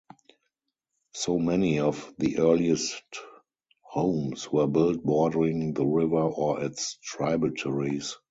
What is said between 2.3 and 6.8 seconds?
earliest homes were built bordering the river or